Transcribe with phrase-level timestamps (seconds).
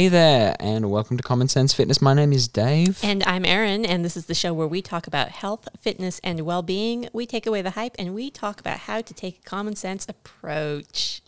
[0.00, 2.00] Hey there, and welcome to Common Sense Fitness.
[2.00, 2.98] My name is Dave.
[3.02, 6.40] And I'm Erin, and this is the show where we talk about health, fitness, and
[6.40, 7.10] well being.
[7.12, 10.08] We take away the hype and we talk about how to take a common sense
[10.08, 11.20] approach.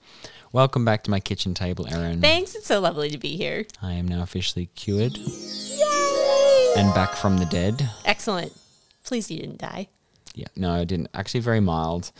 [0.52, 2.22] Welcome back to my kitchen table, Erin.
[2.22, 3.66] Thanks, it's so lovely to be here.
[3.82, 6.72] I am now officially cured Yay!
[6.78, 7.90] and back from the dead.
[8.06, 8.58] Excellent.
[9.04, 9.88] Please, you didn't die.
[10.34, 11.10] Yeah, no, I didn't.
[11.12, 12.10] Actually, very mild.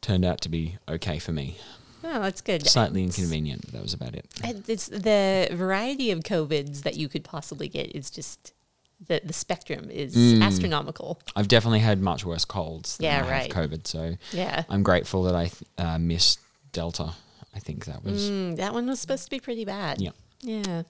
[0.00, 1.58] Turned out to be okay for me.
[2.04, 2.66] Oh, that's good.
[2.66, 4.26] Slightly It's- inconvenient, but that was about it.
[4.42, 8.52] and It's the variety of COVIDs that you could possibly get is just
[9.04, 10.42] the, the spectrum is Mm.
[10.42, 11.20] astronomical.
[11.34, 13.52] I've definitely had much worse colds than Yeah, I right.
[13.52, 14.64] have COVID, so Yeah.
[14.68, 16.38] I'm grateful that I uh, missed
[16.72, 17.14] Delta.
[17.54, 18.30] I think that was.
[18.30, 20.00] Mm, that one was supposed to be pretty bad.
[20.00, 20.10] Yeah.
[20.40, 20.82] Yeah.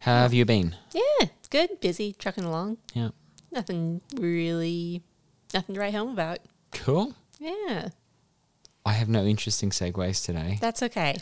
[0.00, 0.74] How have you been?
[0.92, 1.28] Yeah.
[1.50, 1.80] Good.
[1.80, 2.12] Busy.
[2.12, 2.78] Trucking along.
[2.94, 3.10] Yeah.
[3.52, 5.02] Nothing really,
[5.54, 6.38] nothing to write home about.
[6.72, 7.14] Cool.
[7.38, 7.88] Yeah.
[8.86, 10.58] I have no interesting segues today.
[10.60, 11.16] That's okay.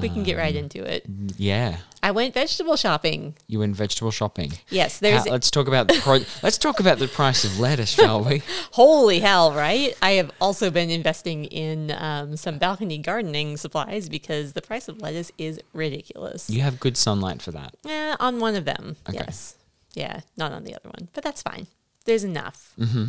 [0.00, 1.04] We can get Um, right into it.
[1.36, 1.76] Yeah.
[2.02, 3.34] I went vegetable shopping.
[3.46, 4.52] You went vegetable shopping.
[4.70, 7.90] Yes, there's How- let's talk about the pro- let's talk about the price of lettuce,
[7.90, 8.42] shall we?
[8.72, 9.94] holy hell, right?
[10.00, 15.02] I have also been investing in um, some balcony gardening supplies because the price of
[15.02, 16.48] lettuce is ridiculous.
[16.48, 17.74] You have good sunlight for that.
[17.86, 19.18] Eh, on one of them, Okay.
[19.26, 19.56] yes.
[19.94, 21.66] Yeah, not on the other one, but that's fine.
[22.06, 22.72] There's enough.
[22.80, 23.04] Mm-hmm.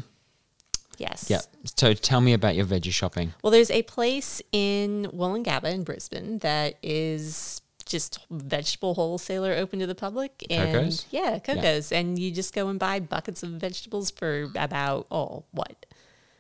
[0.98, 1.28] Yes.
[1.30, 1.42] Yeah.
[1.78, 3.34] So tell me about your veggie shopping.
[3.42, 9.88] Well, there's a place in Woolloongabba in Brisbane that is just vegetable wholesaler open to
[9.88, 10.46] the public.
[10.50, 11.06] And Coco's?
[11.12, 11.92] Yeah, Coco's.
[11.92, 15.86] And you just go and buy buckets of vegetables for about, oh, what?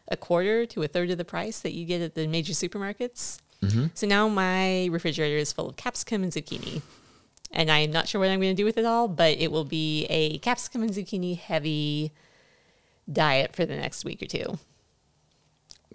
[0.07, 3.39] A quarter to a third of the price that you get at the major supermarkets.
[3.61, 3.87] Mm-hmm.
[3.93, 6.81] So now my refrigerator is full of capsicum and zucchini.
[7.51, 9.51] And I am not sure what I'm going to do with it all, but it
[9.51, 12.11] will be a capsicum and zucchini heavy
[13.11, 14.59] diet for the next week or two.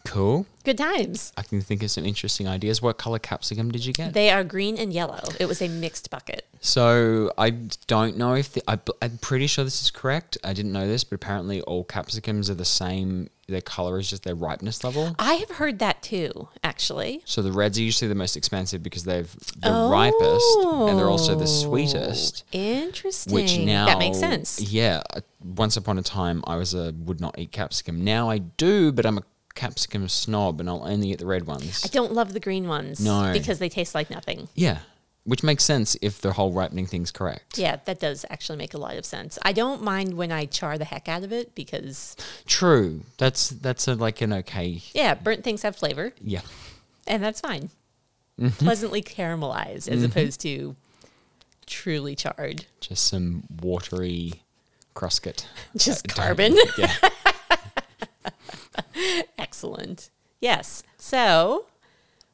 [0.04, 0.46] Cool.
[0.64, 1.32] Good times.
[1.36, 2.82] I can think of some interesting ideas.
[2.82, 4.12] What color capsicum did you get?
[4.12, 5.22] They are green and yellow.
[5.40, 6.46] It was a mixed bucket.
[6.60, 7.50] So I
[7.86, 10.36] don't know if the, I, I'm pretty sure this is correct.
[10.44, 13.30] I didn't know this, but apparently all capsicums are the same.
[13.46, 15.16] Their color is just their ripeness level.
[15.18, 17.22] I have heard that too, actually.
[17.24, 21.34] So the reds are usually the most expensive because they've the ripest and they're also
[21.34, 22.44] the sweetest.
[22.52, 23.32] Interesting.
[23.32, 24.60] Which now that makes sense.
[24.60, 28.04] Yeah, uh, once upon a time I was a would not eat capsicum.
[28.04, 29.22] Now I do, but I'm a
[29.58, 31.82] capsicum snob and I'll only eat the red ones.
[31.84, 33.00] I don't love the green ones.
[33.00, 33.32] No.
[33.32, 34.48] Because they taste like nothing.
[34.54, 34.78] yeah,
[35.24, 37.58] which makes sense if the whole ripening thing's correct.
[37.58, 39.38] Yeah, that does actually make a lot of sense.
[39.42, 43.02] I don't mind when I char the heck out of it because, True.
[43.18, 44.80] That's that's a, like an okay.
[44.94, 46.42] yeah, burnt things have flavor Yeah.
[47.06, 47.70] and that's fine.
[48.40, 48.64] Mm-hmm.
[48.64, 50.76] Pleasantly caramelized as opposed to
[51.66, 52.66] truly charred.
[52.80, 54.42] Just some watery
[54.94, 55.46] crusket.
[55.76, 56.56] Just carbon.
[56.78, 56.94] Yeah.
[59.38, 60.10] Excellent.
[60.40, 60.82] Yes.
[60.96, 61.66] So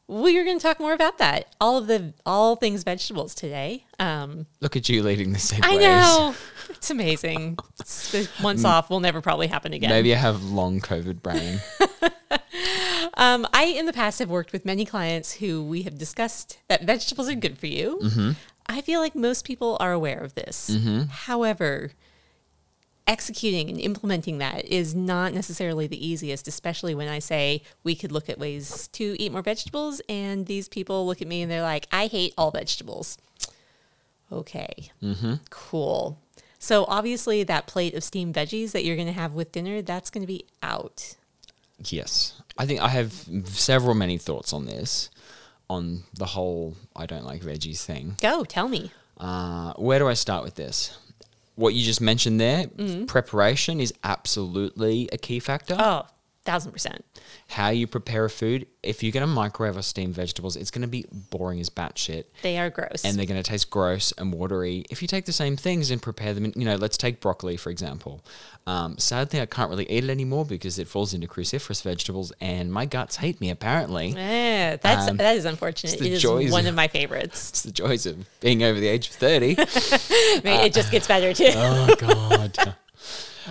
[0.06, 1.54] we are going to talk more about that.
[1.60, 3.84] All of the all things vegetables today.
[3.98, 5.60] Um, Look at you leading the segues.
[5.62, 6.34] I know
[6.70, 7.58] it's amazing.
[7.80, 9.90] It's once off will never probably happen again.
[9.90, 11.60] Maybe I have long COVID brain.
[13.16, 16.82] Um, I in the past have worked with many clients who we have discussed that
[16.82, 18.00] vegetables are good for you.
[18.02, 18.30] Mm-hmm.
[18.66, 20.70] I feel like most people are aware of this.
[20.70, 21.02] Mm-hmm.
[21.10, 21.92] However,
[23.06, 28.12] executing and implementing that is not necessarily the easiest, especially when I say we could
[28.12, 31.62] look at ways to eat more vegetables, and these people look at me and they're
[31.62, 33.18] like, I hate all vegetables.
[34.32, 34.90] Okay,
[35.50, 36.18] cool.
[36.58, 40.08] So obviously, that plate of steamed veggies that you're going to have with dinner, that's
[40.08, 41.14] going to be out.
[41.78, 42.40] Yes.
[42.56, 43.12] I think I have
[43.44, 45.10] several many thoughts on this,
[45.68, 48.16] on the whole I don't like veggies thing.
[48.20, 48.92] Go, tell me.
[49.18, 50.96] Uh, where do I start with this?
[51.56, 53.04] What you just mentioned there, Mm-hmm.
[53.04, 55.76] preparation is absolutely a key factor.
[55.78, 56.02] Oh,
[56.44, 57.04] thousand percent.
[57.48, 60.88] How you prepare food, if you're going to microwave or steam vegetables, it's going to
[60.88, 62.24] be boring as batshit.
[62.42, 63.04] They are gross.
[63.04, 64.84] and they're going to taste gross and watery.
[64.90, 67.56] If you take the same things and prepare them, in, you know, let's take broccoli
[67.56, 68.22] for example.
[68.66, 72.72] Um, sadly, I can't really eat it anymore because it falls into cruciferous vegetables, and
[72.72, 73.50] my guts hate me.
[73.50, 76.00] Apparently, yeah, that's Um, that is unfortunate.
[76.00, 77.48] It is one of- of my favorites.
[77.50, 79.54] it's the joys of being over the age of thirty.
[79.58, 81.50] I mean, it just gets better too.
[81.54, 82.74] oh God.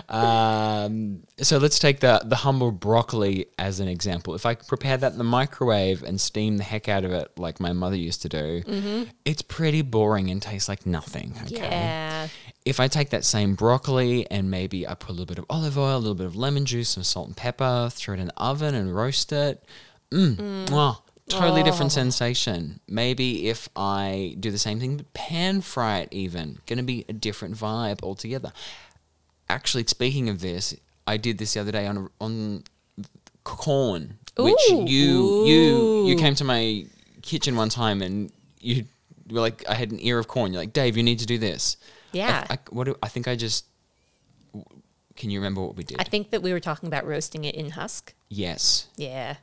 [0.08, 4.34] Um, so let's take the the humble broccoli as an example.
[4.34, 7.60] If I prepare that in the microwave and steam the heck out of it, like
[7.60, 11.34] my mother used to do, it's pretty boring and tastes like nothing.
[11.44, 11.56] Okay.
[11.60, 12.28] Yeah.
[12.64, 15.76] if I take that same broccoli and maybe I put a little bit of olive
[15.78, 18.38] oil, a little bit of lemon juice, some salt and pepper, throw it in the
[18.38, 19.62] oven and roast it,
[20.10, 20.36] mm,
[20.68, 20.98] mwah,
[21.28, 22.80] totally different sensation.
[22.88, 27.04] Maybe if I do the same thing but pan fry it, even going to be
[27.08, 28.52] a different vibe altogether.
[29.48, 30.74] Actually, speaking of this,
[31.06, 32.64] I did this the other day on on
[33.44, 34.84] corn, which Ooh.
[34.86, 36.86] you you you came to my
[37.22, 38.30] kitchen one time and
[38.60, 38.84] you
[39.30, 40.52] we're like I had an ear of corn.
[40.52, 41.76] You're like, Dave, you need to do this.
[41.82, 42.46] I- Yeah.
[42.50, 43.64] I, what do, I think I just.
[45.16, 46.00] Can you remember what we did?
[46.00, 48.14] I think that we were talking about roasting it in husk.
[48.28, 48.88] yes.
[48.96, 49.36] Yeah.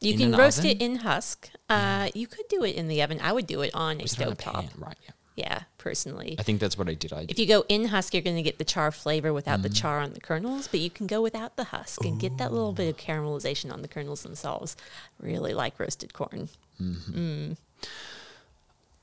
[0.00, 0.70] You In can roast oven?
[0.72, 1.48] it in husk.
[1.70, 3.18] Uh, you could do it in the oven.
[3.22, 4.66] I would do it on a Was a stove top.
[4.76, 4.94] Right.
[5.02, 5.10] Yeah.
[5.36, 6.34] Yeah, personally.
[6.38, 7.12] I think that's what I did.
[7.12, 9.64] I If you go in husk, you're going to get the char flavor without Mm.
[9.64, 12.52] the char on the kernels, but you can go without the husk and get that
[12.54, 14.76] little bit of caramelization on the kernels themselves.
[15.22, 16.48] I really like roasted corn.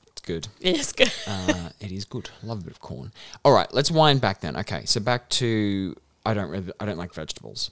[0.08, 0.48] it's good.
[0.60, 1.12] It is good.
[1.26, 2.30] uh, it is good.
[2.42, 3.12] Love a bit of corn.
[3.44, 4.56] All right, let's wind back then.
[4.56, 5.94] Okay, so back to
[6.26, 7.70] I don't really, I don't like vegetables.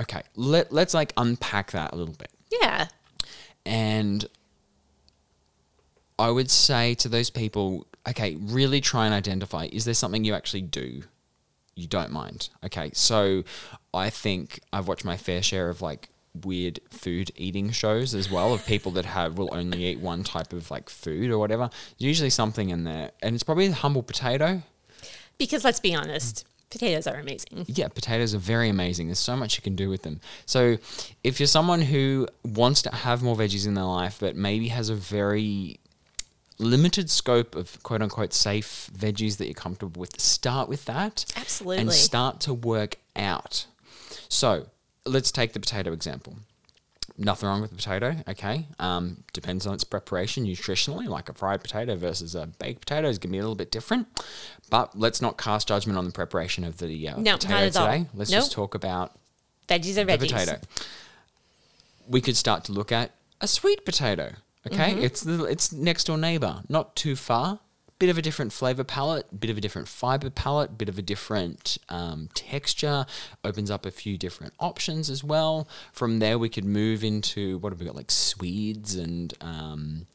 [0.00, 2.30] Okay, let let's like unpack that a little bit.
[2.62, 2.86] yeah.
[3.66, 4.24] And
[6.20, 10.34] I would say to those people, okay, really try and identify is there something you
[10.34, 11.02] actually do
[11.78, 12.48] you don't mind?
[12.64, 13.44] Okay, so
[13.94, 16.08] I think I've watched my fair share of like
[16.44, 20.52] weird food eating shows as well of people that have will only eat one type
[20.52, 21.70] of like food or whatever.
[21.96, 24.62] Usually something in there, and it's probably the humble potato.
[25.38, 27.64] Because let's be honest, potatoes are amazing.
[27.68, 29.06] Yeah, potatoes are very amazing.
[29.06, 30.20] There's so much you can do with them.
[30.46, 30.78] So,
[31.22, 34.88] if you're someone who wants to have more veggies in their life, but maybe has
[34.88, 35.78] a very
[36.58, 41.24] limited scope of quote unquote safe veggies that you're comfortable with, start with that.
[41.36, 41.78] Absolutely.
[41.78, 43.66] And start to work out.
[44.28, 44.66] So,
[45.06, 46.36] let's take the potato example.
[47.20, 48.66] Nothing wrong with the potato, okay?
[48.78, 51.08] Um, depends on its preparation nutritionally.
[51.08, 53.72] Like a fried potato versus a baked potato is going to be a little bit
[53.72, 54.06] different.
[54.70, 57.76] But let's not cast judgment on the preparation of the uh, No, potato not at
[57.76, 57.86] all.
[57.86, 58.06] today.
[58.14, 58.40] Let's Nope.
[58.42, 59.16] just talk about
[59.68, 60.30] Veggies are the veggies.
[60.30, 60.60] potato.
[62.08, 63.10] We could start to look at
[63.40, 64.34] a sweet potato.
[64.72, 65.02] Okay, Mm-hmm.
[65.04, 67.60] it's the it's next door neighbor, not too far.
[67.98, 71.02] Bit of a different flavor palette, bit of a different fiber palette, bit of a
[71.02, 73.06] different um, texture.
[73.42, 75.66] Opens up a few different options as well.
[75.92, 80.06] From there, we could move into what have we got like Swedes and um,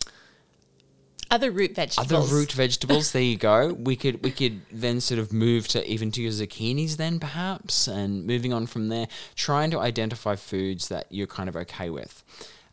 [1.29, 2.11] Other root vegetables.
[2.13, 3.11] other root vegetables.
[3.11, 3.73] There you go.
[3.73, 7.87] We could we could then sort of move to even to your zucchinis then perhaps,
[7.87, 12.23] and moving on from there, trying to identify foods that you're kind of okay with.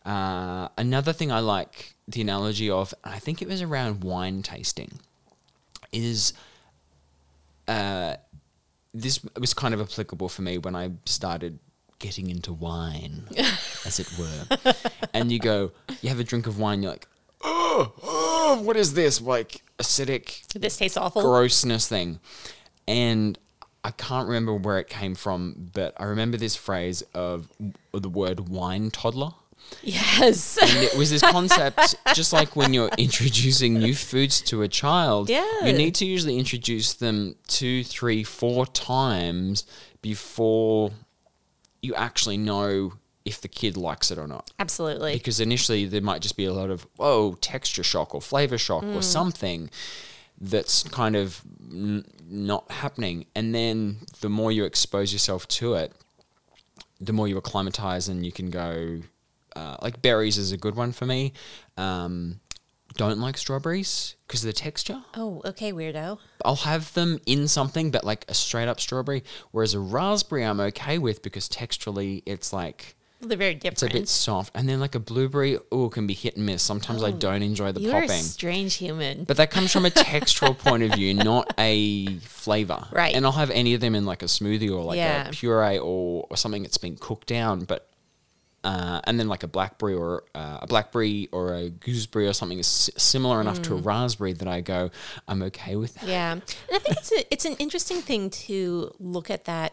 [0.05, 4.43] Uh, another thing I like the analogy of, and I think it was around wine
[4.43, 4.99] tasting,
[5.93, 6.33] is
[7.69, 8.17] uh,
[8.95, 11.59] this was kind of applicable for me when I started
[11.99, 13.25] getting into wine,
[13.85, 14.75] as it were.
[15.13, 17.07] and you go, you have a drink of wine, you're like,
[17.43, 19.21] oh, oh, what is this?
[19.21, 21.23] Like acidic This tastes awful.
[21.23, 22.21] grossness thing.
[22.89, 23.39] And
[23.85, 27.49] I can't remember where it came from, but I remember this phrase of
[27.93, 29.31] the word wine toddler.
[29.83, 30.59] Yes.
[30.59, 35.29] And it was this concept, just like when you're introducing new foods to a child,
[35.31, 35.65] Yeah.
[35.65, 39.65] you need to usually introduce them two, three, four times
[40.03, 40.91] before
[41.83, 42.93] you actually know
[43.25, 44.51] if the kid likes it or not.
[44.59, 45.13] Absolutely.
[45.15, 48.83] Because initially there might just be a lot of, oh, texture shock or flavor shock
[48.83, 48.97] Mm.
[48.97, 49.71] or something
[50.41, 53.27] that's kind of n- not happening.
[53.35, 55.93] And then the more you expose yourself to it,
[56.99, 59.01] the more you acclimatize and you can go,
[59.57, 61.33] uh, like berries is a good one for me.
[61.77, 62.41] Um,
[62.97, 65.01] don't like strawberries because of the texture.
[65.17, 66.19] oh, okay, weirdo.
[66.45, 69.23] I'll have them in something, but like a straight up strawberry.
[69.53, 73.75] Whereas a raspberry, I'm okay with because texturally it's like they're very different.
[73.75, 74.51] it's a bit soft.
[74.57, 76.63] And then like a blueberry, oh, can be hit and miss.
[76.63, 78.23] Sometimes I don't enjoy the You're a popping.
[78.23, 79.25] strange human.
[79.25, 82.87] But that comes from a textural point of view, not a flavor.
[82.91, 83.15] Right.
[83.15, 85.29] And I'll have any of them in like a smoothie or like Yeah.
[85.29, 87.65] a puree or, or something that's been cooked down.
[87.67, 87.90] But
[88.65, 92.59] uh, and then like a blackberry or uh, a blackberry or a gooseberry or something
[92.59, 94.91] is si- similar enough to a raspberry that I go,
[95.29, 96.05] I'm okay with that.
[96.07, 99.73] Yeah, and I think it's a, it's an interesting thing to look at that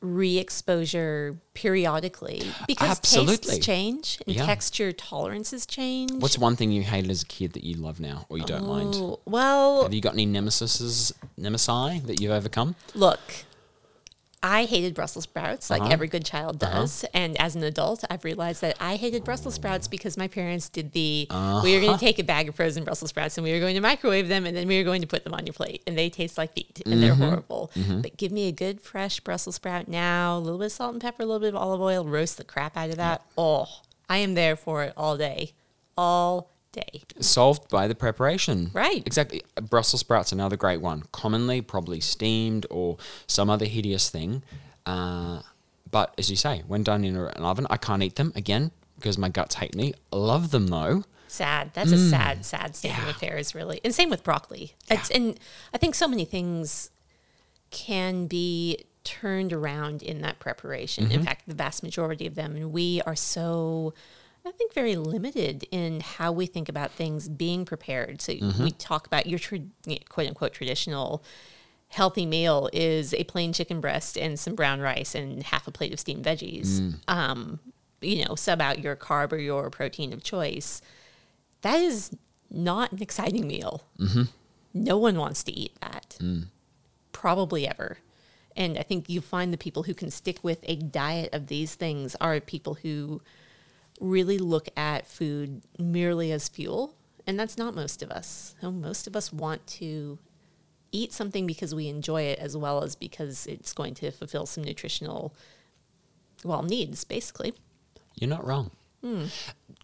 [0.00, 3.36] re-exposure periodically because Absolutely.
[3.36, 4.46] tastes change and Yeah.
[4.46, 6.12] texture tolerances change.
[6.12, 8.66] What's one thing you hated as a kid that you love now or you don't
[8.66, 8.94] mind?
[8.96, 12.74] Oh, well, Have you got any nemesis nemesi that you've overcome?
[12.94, 13.20] look,
[14.42, 15.90] I hated Brussels sprouts like Uh-huh.
[15.92, 17.04] every good child does.
[17.12, 20.92] And as an adult, I've realized that I hated Brussels sprouts because my parents did
[20.92, 21.98] the we were going Uh-huh.
[21.98, 24.46] to take a bag of frozen Brussels sprouts and we were going to microwave them
[24.46, 25.82] and then we were going to put them on your plate.
[25.86, 27.22] And they taste like feet and they're Mm-hmm.
[27.24, 27.70] horrible.
[28.02, 31.00] But give me a good fresh Brussels sprout now, a little bit of salt and
[31.02, 33.22] pepper, a little bit of olive oil, roast the crap out of that.
[33.36, 33.66] Oh,
[34.08, 35.52] I am there for it all day.
[35.96, 36.50] All
[37.20, 38.70] solved by the preparation.
[38.72, 39.02] Right.
[39.06, 39.42] Exactly.
[39.68, 41.04] Brussels sprouts another great one.
[41.12, 44.42] Commonly, probably steamed or some other hideous thing.
[44.86, 45.42] Uh,
[45.90, 49.18] but as you say, when done in an oven, I can't eat them again because
[49.18, 49.94] my guts hate me.
[50.12, 51.04] Love them though.
[51.28, 51.72] Sad.
[51.74, 53.80] That's a sad, sad state of affairs, really.
[53.84, 54.72] And same with broccoli.
[54.90, 55.38] It's, and
[55.74, 56.90] I think so many things
[57.70, 61.10] can be turned around in that preparation.
[61.10, 62.56] In fact, the vast majority of them.
[62.56, 63.92] And we are so
[64.48, 68.20] I think very limited in how we think about things being prepared.
[68.22, 68.62] So mm-hmm.
[68.62, 69.60] we talk about your tra-
[70.08, 71.22] quote unquote traditional
[71.88, 75.92] healthy meal is a plain chicken breast and some brown rice and half a plate
[75.92, 76.80] of steamed veggies.
[76.80, 76.94] Mm.
[77.08, 77.60] Um,
[78.00, 80.80] you know, sub out your carb or your protein of choice.
[81.62, 82.14] That is
[82.50, 83.82] not an exciting meal.
[83.98, 84.22] Mm-hmm.
[84.74, 86.44] No one wants to eat that, mm.
[87.12, 87.98] probably ever.
[88.56, 91.74] And I think you find the people who can stick with a diet of these
[91.74, 93.20] things are people who
[94.00, 96.94] really look at food merely as fuel.
[97.26, 98.54] And that's not most of us.
[98.60, 100.18] So most of us want to
[100.92, 104.64] eat something because we enjoy it as well as because it's going to fulfill some
[104.64, 105.34] nutritional,
[106.42, 107.52] well, needs, basically.
[108.14, 108.70] You're not wrong.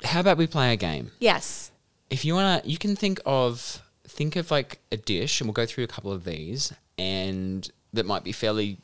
[0.04, 1.10] How about we play a game?
[1.20, 1.70] Yes.
[2.10, 5.66] If you wanna, you can think of think of like a dish, and we'll go
[5.66, 8.78] through a couple of these, and that might be fairly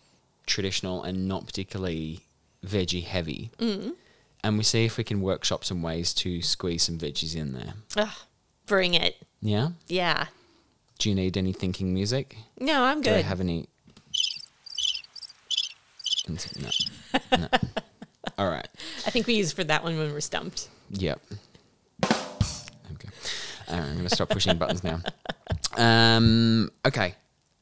[0.46, 2.20] traditional and not particularly
[2.64, 3.50] veggie heavy.
[3.58, 3.94] Mm.
[4.42, 7.75] And we see if we can workshop some ways to squeeze some veggies in there.
[7.97, 8.09] Ugh,
[8.66, 9.16] bring it.
[9.42, 9.70] Yeah.
[9.87, 10.26] Yeah.
[10.99, 12.37] Do you need any thinking music?
[12.59, 13.11] No, I'm good.
[13.11, 13.68] Do I have any?
[16.28, 16.70] No.
[17.38, 17.49] no.
[18.38, 18.68] All right.
[19.06, 20.68] I think we use for that one when we're stumped.
[20.90, 21.20] Yep.
[22.04, 23.09] Okay.
[23.68, 25.00] Right, I'm going to stop pushing buttons now.
[25.76, 26.70] Um.
[26.87, 27.14] Okay.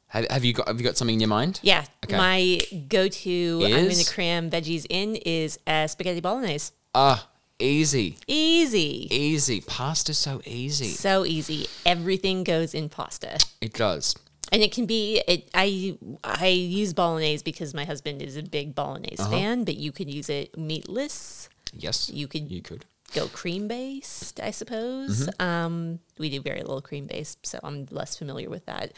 [0.09, 1.61] Have, have you got Have you got something in your mind?
[1.63, 1.85] Yeah.
[2.05, 2.17] Okay.
[2.17, 6.73] My go to, I'm going to cram veggies in, is uh, spaghetti bolognese.
[6.95, 9.09] Ah, easy, Easy.
[9.15, 9.61] easy.
[9.61, 10.87] Pasta's so easy.
[10.89, 11.67] So easy.
[11.85, 13.39] Everything goes in pasta.
[13.61, 14.15] It does.
[14.51, 18.75] And it can be it I I use bolognese because my husband is a big
[18.75, 19.31] bolognese Uh-huh.
[19.31, 21.51] fan, but you could use it meatless.
[21.75, 22.09] Yes.
[22.09, 22.87] You could You could.
[23.15, 25.27] Go cream based, I suppose.
[25.27, 25.43] Mm-hmm.
[25.43, 28.93] Um, we do very little cream based, so I'm less familiar with that.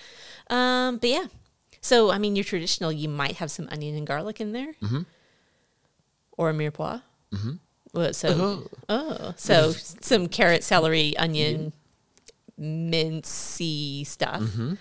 [0.48, 1.26] Um, but yeah,
[1.80, 5.02] so I mean, your traditional, you might have some onion and garlic in there, Mm-hmm.
[6.36, 7.02] or a mirepoix.
[7.32, 7.52] Mm-hmm.
[7.92, 11.72] Well, so oh, so some carrot, celery, onion,
[12.60, 14.40] mincy stuff.
[14.42, 14.74] Mm-hmm.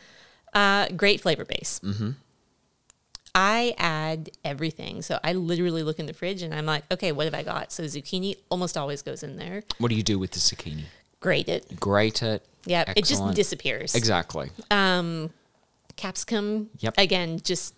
[0.53, 1.79] Uh, great flavor base.
[3.35, 5.01] I add everything.
[5.01, 7.71] So I literally look in the fridge and I'm like, okay, what have I got?
[7.71, 9.63] So zucchini almost always goes in there.
[9.77, 10.83] What do you do with the zucchini?
[11.19, 11.79] Grate it.
[11.79, 12.45] Grate it.
[12.65, 13.95] Yeah, it just disappears.
[13.95, 14.49] Exactly.
[14.71, 15.31] Um,
[15.95, 16.95] capsicum, Yep.
[16.97, 17.75] again, just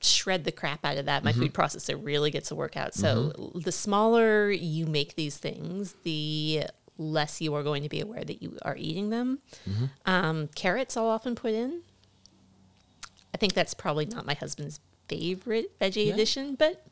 [0.00, 1.22] shred the crap out of that.
[1.24, 2.94] My food processor really gets a workout.
[2.94, 6.64] So the smaller you make these things, the
[6.98, 9.38] less you are going to be aware that you are eating them.
[10.06, 11.82] Um, carrots I'll often put in.
[13.34, 14.80] I think that's probably not my husband's
[15.16, 16.14] favorite veggie Yeah.
[16.14, 16.84] addition, but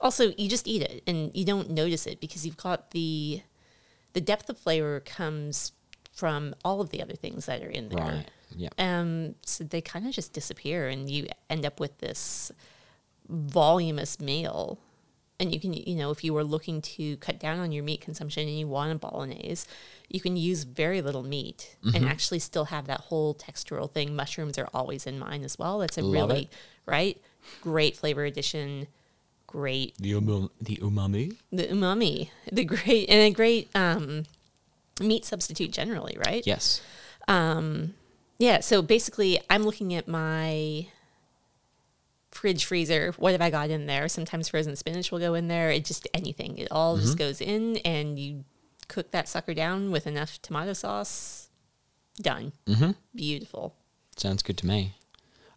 [0.00, 3.42] also you just eat it and you don't notice it because you've got the
[4.12, 5.72] the depth of flavor comes
[6.12, 8.04] from all of the other things that are in there.
[8.04, 8.30] Right.
[8.56, 8.70] Yeah.
[8.78, 12.50] Um, so they kind of just disappear, and you end up with this
[13.28, 14.78] voluminous meal.
[15.40, 18.00] And you can, you know, if you were looking to cut down on your meat
[18.00, 19.68] consumption and you want a bolognese,
[20.08, 21.94] you can use very little meat Mm-hmm.
[21.94, 24.16] and actually still have that whole textural thing.
[24.16, 25.78] Mushrooms are always in mine as well.
[25.78, 26.52] That's a Love really it.
[26.86, 27.22] right,
[27.62, 28.86] great flavor addition.
[29.46, 30.50] Great The umami.
[30.60, 31.36] The umami.
[31.50, 34.24] the umami, the great and a great um,
[35.00, 36.46] meat substitute generally, right?
[36.46, 36.82] Yes.
[37.28, 37.94] Um,
[38.38, 40.86] Yeah, so basically, I'm looking at my
[42.30, 43.12] fridge freezer.
[43.16, 44.08] What have I got in there?
[44.08, 45.70] Sometimes frozen spinach will go in there.
[45.70, 46.58] It just anything.
[46.58, 48.44] It all just goes in, and you
[48.86, 51.48] cook that sucker down with enough tomato sauce.
[52.20, 52.52] Done.
[52.66, 52.90] Mm-hmm.
[53.14, 53.74] Beautiful.
[54.16, 54.94] Sounds good to me.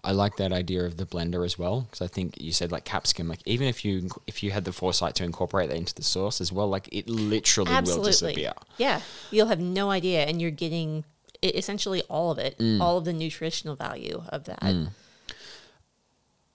[0.04, 2.86] I like that idea of the blender as well because I think you said like
[2.86, 3.28] capsicum.
[3.28, 6.42] Like even if you if you had the foresight to incorporate that into the sauce
[6.42, 8.10] as well, like it literally will Absolutely.
[8.12, 8.54] disappear.
[8.78, 11.04] Yeah, you'll have no idea, and you're getting
[11.44, 12.80] essentially all of it, mm.
[12.80, 14.60] all of the nutritional value of that.
[14.62, 14.90] Mm.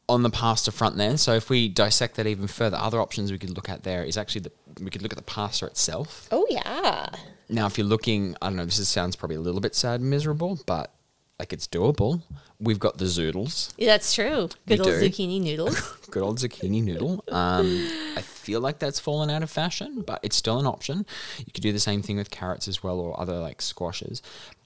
[0.08, 3.38] on the pasta front then so if we dissect that even further other options we
[3.38, 6.46] could look at there is actually the we could look at the pasta itself Oh
[6.48, 7.08] yeah.
[7.48, 10.00] now if you're looking i don't know this is, sounds probably a little bit sad
[10.00, 10.94] and miserable but
[11.38, 12.22] like it's doable
[12.58, 14.48] we've got the zoodles Yeah, that's true.
[14.66, 15.00] Good old do.
[15.10, 15.78] zucchini noodles.
[16.10, 17.66] good old zucchini noodle um,
[18.16, 21.04] i feel like that's fallen out of fashion but it's still an option
[21.38, 24.22] you could do the same thing with carrots as well or other like squashes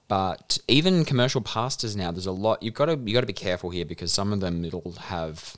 [0.07, 3.33] but even commercial pastas now there's a lot you've got to you got to be
[3.33, 5.57] careful here because some of them it'll have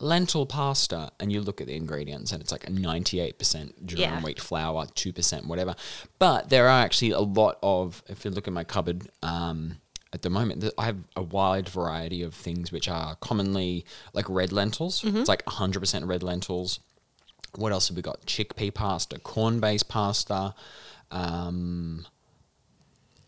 [0.00, 3.34] lentil pasta and you look at the ingredients and it's like a 98%
[3.84, 4.22] durum Yeah.
[4.22, 5.74] wheat flour 2% whatever
[6.18, 9.76] but there are actually a lot of if you look at my cupboard um,
[10.14, 14.52] at the moment i have a wide variety of things which are commonly like red
[14.52, 15.02] lentils.
[15.04, 16.80] It's like 100% red lentils.
[17.56, 18.24] What else have we got?
[18.26, 20.54] Chickpea pasta corn-based pasta
[21.10, 22.06] um,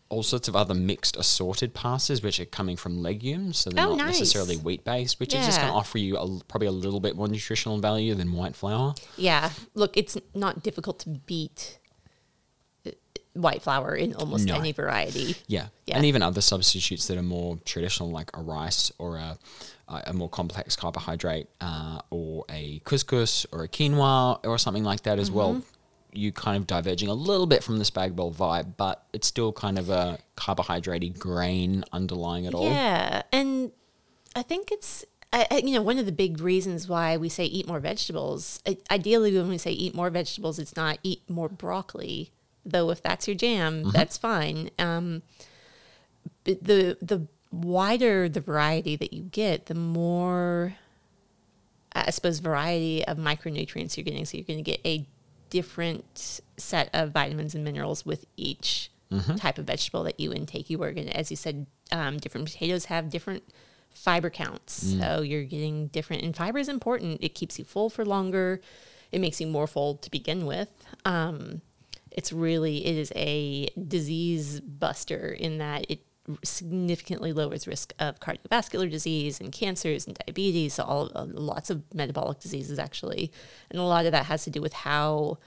[0.09, 3.95] all sorts of other mixed assorted pastas which are coming from legumes so they're Oh,
[3.95, 4.19] not nice.
[4.19, 7.15] necessarily wheat based which is just going to offer you a, probably a little bit
[7.17, 8.95] more nutritional value than white flour.
[9.17, 9.49] Yeah.
[9.73, 11.79] Look, it's not difficult to beat
[13.41, 14.55] white flour in almost No.
[14.55, 15.35] any variety.
[15.47, 15.67] Yeah.
[15.85, 15.95] Yeah.
[15.97, 19.37] And even other substitutes that are more traditional, like a rice or a,
[19.87, 25.19] a more complex carbohydrate, uh, or a couscous or a quinoa or something like that
[25.19, 25.53] as well.
[25.55, 25.69] Mm-hmm.
[26.13, 29.51] You kind of diverging a little bit from the spag bol vibe, but it's still
[29.53, 32.63] kind of a carbohydrate grain underlying it all.
[32.65, 33.71] Yeah, and
[34.35, 37.67] I think it's I- you know one of the big reasons why we say eat
[37.67, 38.61] more vegetables.
[38.89, 42.31] Ideally, when we say eat more vegetables, it's not eat more broccoli.
[42.69, 44.69] Though if that's your jam, that's fine.
[44.77, 45.21] Um,
[46.43, 50.75] the the wider the variety that you get, the more
[51.93, 54.25] I suppose variety of micronutrients you're getting.
[54.25, 55.07] So you're going to get a
[55.49, 58.91] different set of vitamins and minerals with each
[59.37, 60.69] type of vegetable that you intake.
[60.69, 63.43] You are going to, as you said, um, different potatoes have different
[63.93, 64.73] fiber counts.
[64.99, 67.19] So you're getting different, and fiber is important.
[67.23, 68.59] It keeps you full for longer.
[69.11, 70.67] It makes you more full to begin with.
[71.05, 71.61] Um,
[72.11, 76.01] it's really it is a disease buster in that it
[76.43, 80.73] significantly lowers risk of cardiovascular disease and cancers and diabetes.
[80.73, 83.31] So all uh, lots of metabolic diseases actually.
[83.71, 85.37] And a lot of that has to do with how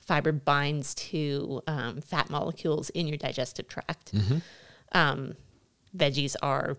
[0.00, 4.12] fiber binds to um, fat molecules in your digestive tract.
[4.92, 5.34] Um,
[5.96, 6.76] veggies are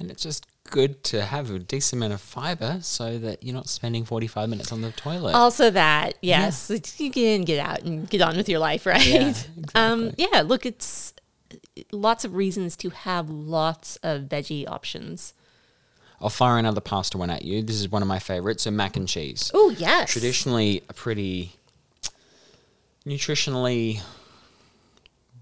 [0.00, 3.68] And it's just good to have a decent amount of fiber so that you're not
[3.68, 5.34] spending 45 minutes on the toilet.
[5.34, 9.06] Also, that yes, it's- you can get out, and get on with your life, right?
[9.06, 9.34] Yeah,
[9.74, 10.40] Um, yeah.
[10.40, 11.12] Look, it's
[11.92, 15.34] lots of reasons to have lots of veggie options.
[16.20, 17.62] I'll fire another pasta one at you.
[17.62, 19.50] This is one of my favorites, so mac and cheese.
[19.54, 21.52] Oh yes, traditionally a pretty
[23.06, 24.00] nutritionally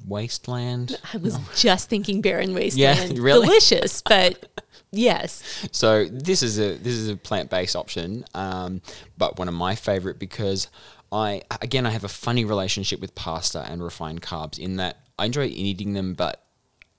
[0.06, 0.98] wasteland.
[1.12, 3.12] I was just thinking barren wasteland.
[3.16, 3.46] Yeah, really?
[3.46, 4.46] delicious, but
[4.90, 8.80] yes, So this is a this is a plant based option, um,
[9.16, 10.68] but one of my favorite because
[11.12, 15.26] I again I have a funny relationship with pasta and refined carbs in that I
[15.26, 16.42] enjoy eating them, but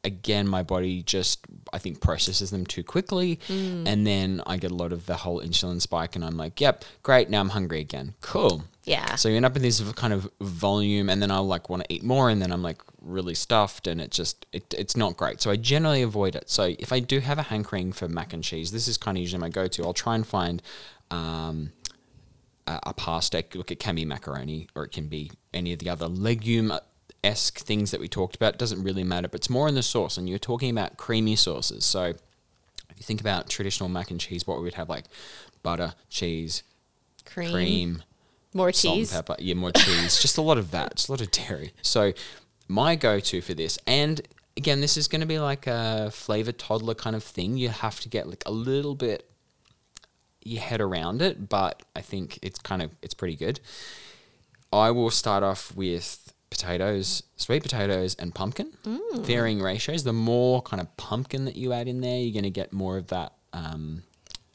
[0.03, 4.75] again my body just I think processes them too quickly, and then I get a
[4.75, 8.15] lot of the whole insulin spike, and I'm like, yep, great, now I'm hungry again,
[8.21, 8.63] cool.
[8.83, 9.15] yeah.
[9.15, 11.93] So you end up in this kind of volume, and then I'll like want to
[11.93, 15.41] eat more, and then I'm like really stuffed, and it just it, it's not great.
[15.41, 16.49] So I generally avoid it.
[16.49, 19.21] So if I do have a hankering for mac and cheese, this is kind of
[19.21, 19.83] usually my go-to.
[19.83, 20.61] I'll try and find
[21.11, 21.71] um,
[22.67, 23.43] a, a pasta.
[23.53, 26.71] Look, it can be macaroni, or it can be any of the other legume
[27.23, 28.57] esque things that we talked about.
[28.57, 31.85] Doesn't really matter, but it's more in the sauce, and you're talking about creamy sauces.
[31.85, 35.05] So if you think about traditional mac and cheese, what we would have like
[35.63, 36.63] butter, cheese,
[37.25, 38.03] cream, cream
[38.53, 39.13] more salt cheese.
[39.13, 39.41] and pepper.
[39.41, 40.19] Yeah, more cheese.
[40.21, 40.95] just a lot of that.
[40.95, 41.73] Just a lot of dairy.
[41.81, 42.13] So
[42.67, 44.21] my go-to for this, and
[44.57, 47.57] again, this is going to be like a flavor toddler kind of thing.
[47.57, 49.29] You have to get like a little bit
[50.43, 53.59] your head around it, but I think it's kind of it's pretty good.
[54.71, 58.71] I will start off with potatoes, sweet potatoes, and pumpkin.
[59.23, 60.03] Varying ratios.
[60.03, 62.97] The more kind of pumpkin that you add in there, you're going to get more
[62.97, 63.33] of that.
[63.53, 64.03] Um,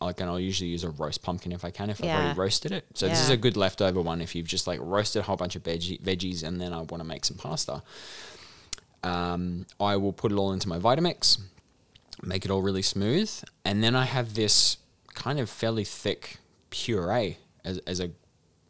[0.00, 2.72] like, and I'll usually use a roast pumpkin if I can, if I've already roasted
[2.72, 2.84] it.
[2.94, 5.56] So this is a good leftover one if you've just like roasted a whole bunch
[5.56, 7.82] of veggie, veggies and then I want to make some pasta.
[9.02, 11.38] Um, I will put it all into my Vitamix,
[12.22, 13.30] make it all really smooth,
[13.64, 14.78] and then I have this
[15.14, 16.38] kind of fairly thick
[16.70, 18.10] puree as, as a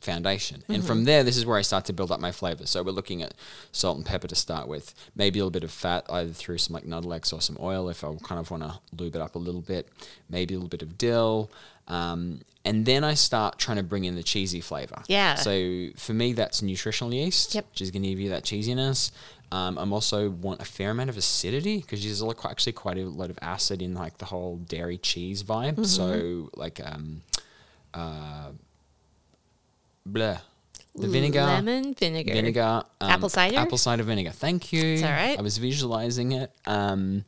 [0.05, 0.63] foundation.
[0.69, 2.67] And from there, this is where I start to build up my flavor.
[2.67, 3.35] So we're looking at
[3.73, 6.75] salt and pepper to start with, maybe a little bit of fat, either through some
[6.75, 9.39] like Nuttelex or some oil if I kind of want to lube it up a
[9.39, 9.89] little bit,
[10.29, 11.51] maybe a little bit of dill.
[11.89, 15.03] Um, and then I start trying to bring in the cheesy flavor.
[15.07, 15.35] Yeah.
[15.35, 17.67] So for me, that's nutritional yeast, Yep.
[17.73, 19.11] which is going to give you that cheesiness.
[19.53, 23.31] Um, I'm also want a fair amount of acidity because there's actually quite a lot
[23.31, 25.75] of acid in like the whole dairy cheese vibe.
[25.75, 25.85] Mm-hmm.
[25.85, 27.23] So like um,
[27.93, 28.51] uh,
[30.09, 30.41] bleh,
[30.95, 33.59] the vinegar, lemon vinegar, vinegar, um, Apple cider?
[33.59, 34.31] apple cider vinegar.
[34.31, 34.95] Thank you.
[34.95, 35.39] It's all right.
[35.39, 36.53] I was visualizing it.
[36.67, 37.25] Um,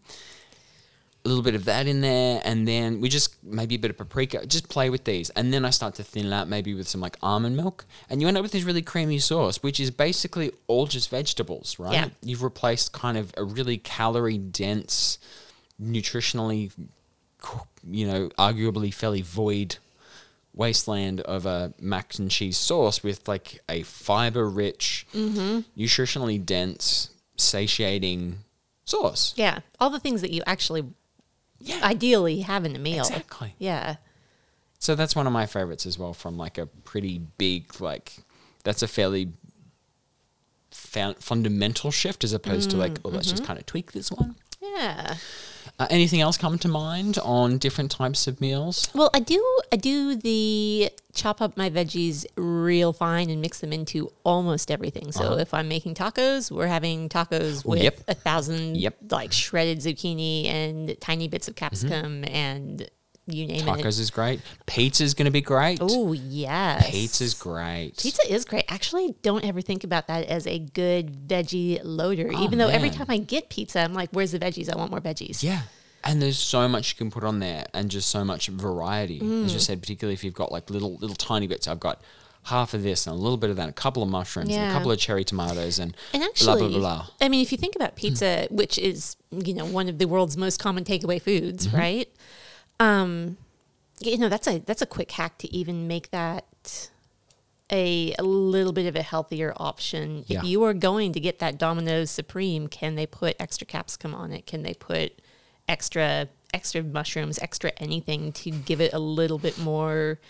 [1.25, 3.97] a little bit of that in there, and then we just maybe a bit of
[3.97, 4.47] paprika.
[4.47, 7.01] Just play with these, and then I start to thin it out maybe with some
[7.01, 10.53] like almond milk, and you end up with this really creamy sauce, which is basically
[10.69, 11.93] all just vegetables, right?
[11.93, 12.09] Yeah.
[12.23, 15.19] You've replaced kind of a really calorie dense,
[15.83, 16.71] nutritionally,
[17.91, 19.79] you know, arguably fairly void
[20.57, 25.61] wasteland of a mac and cheese sauce with like a fiber rich, Mm-hmm.
[25.81, 28.39] nutritionally dense, satiating
[28.85, 29.35] sauce.
[29.37, 30.85] Yeah, all the things that you actually
[31.61, 31.81] Yeah.
[31.85, 33.01] ideally have in a meal.
[33.07, 33.55] Exactly.
[33.59, 33.97] Yeah.
[34.79, 38.13] So that's one of my favorites as well from like a pretty big like
[38.65, 39.33] that's a fairly
[40.71, 44.37] found, fundamental shift as opposed to like oh let's just kind of tweak this one.
[44.61, 45.17] Yeah.
[45.79, 48.89] Uh, anything else come to mind on different types of meals?
[48.95, 53.73] Well, I do I do the chop up my veggies real fine and mix them
[53.73, 55.13] into almost everything.
[55.13, 57.99] So if I'm making tacos, we're having tacos with yep.
[58.07, 58.97] a thousand Yep.
[59.11, 62.89] like shredded zucchini and tiny bits of capsicum and
[63.27, 63.65] you name it.
[63.65, 64.41] Tacos is great.
[64.67, 65.79] Pizza's going to be great.
[65.81, 67.97] Oh yes, Pizza's great.
[67.99, 68.65] Pizza is great.
[68.69, 72.31] Actually, don't ever think about that as a good veggie loader.
[72.33, 74.73] Even though every Oh, time I get pizza, I'm like, "Where's the veggies?
[74.73, 75.63] I want more veggies." Yeah.
[76.05, 79.17] And there's so much you can put on there and just so much variety.
[79.17, 79.53] As Mm.
[79.53, 81.67] you said, particularly if you've got like little little tiny bits.
[81.67, 82.01] I've got
[82.45, 84.73] half of this and a little bit of that, a couple of mushrooms, and a
[84.73, 87.07] couple of cherry tomatoes and, And blah actually, blah blah blah.
[87.21, 90.37] I mean, if you think about pizza, which is you know one of the world's
[90.37, 91.77] most common takeaway foods, Mm-hmm.
[91.77, 92.09] right?
[92.79, 93.37] Um,
[94.01, 96.91] you know that's a that's a quick hack to even make that
[97.71, 100.25] a, a little bit of a healthier option.
[100.27, 100.39] Yeah.
[100.39, 104.33] If you are going to get that Domino's Supreme, can they put extra capsicum on
[104.33, 104.47] it?
[104.47, 105.21] Can they put
[105.69, 110.21] extra extra mushrooms, extra anything to give it a little bit more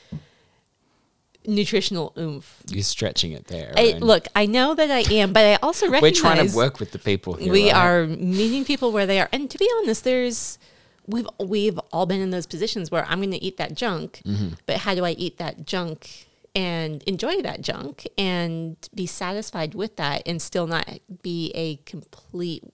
[1.47, 2.63] nutritional oomph?
[2.71, 3.75] You're stretching it there.
[3.77, 6.81] I, look, I know that I am, but I also recommend we're trying to work
[6.81, 7.53] with the people here.
[7.53, 7.77] we right?
[7.77, 9.29] are meeting people where they are.
[9.31, 10.59] And to be honest, there's
[11.07, 14.55] we've we've all been in those positions where I'm going to eat that junk, Mm-hmm.
[14.67, 19.97] but how do I eat that junk and enjoy that junk and be satisfied with
[19.97, 20.89] that and still not
[21.23, 22.65] be a complete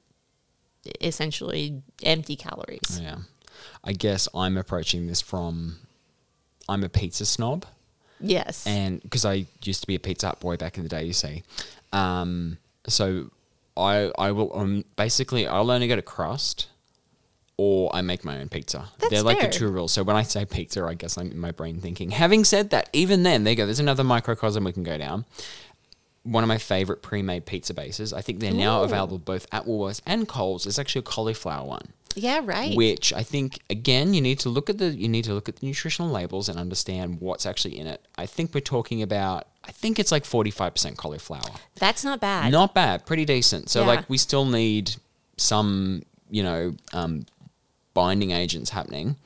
[1.01, 3.01] essentially empty calories.
[3.01, 3.19] Yeah.
[3.85, 5.77] I guess I'm approaching this from
[6.69, 7.67] I'm a pizza snob.
[8.25, 8.67] Yes.
[8.69, 11.13] and because I used to be a Pizza Hut boy back in the day, you
[11.13, 11.43] see,
[11.93, 13.31] um, so
[13.77, 16.69] I I will um, basically I'll only get a crust,
[17.63, 18.89] or I make my own pizza.
[18.99, 19.51] That's They're like fair.
[19.51, 19.93] the two rules.
[19.93, 22.11] So when I say pizza, I guess I'm in my brain thinking.
[22.11, 23.67] Having said that, even then, there you go.
[23.67, 25.25] There's another microcosm we can go down.
[26.25, 28.13] One of my favorite pre-made pizza bases.
[28.13, 28.85] I think they're now Ooh.
[28.85, 30.67] available both at Woolworths and Coles.
[30.67, 32.77] It's actually a cauliflower one yeah, right.
[32.77, 35.57] which I think again you need to look at the you need to look at
[35.57, 38.07] the nutritional labels and understand what's actually in it.
[38.17, 41.41] I think we're talking about I think it's like 45% cauliflower.
[41.77, 42.51] That's not bad.
[42.51, 43.71] Not bad, pretty decent.
[43.71, 43.87] So Yeah.
[43.87, 44.97] like we still need
[45.37, 47.25] some, you know, um,
[47.95, 49.17] binding agents happening.